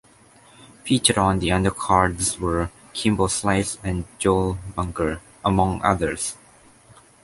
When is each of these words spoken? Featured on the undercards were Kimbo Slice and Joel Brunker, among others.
Featured 0.83 1.19
on 1.19 1.37
the 1.37 1.49
undercards 1.49 2.39
were 2.39 2.71
Kimbo 2.91 3.27
Slice 3.27 3.77
and 3.83 4.05
Joel 4.17 4.57
Brunker, 4.75 5.21
among 5.45 5.79
others. 5.83 6.35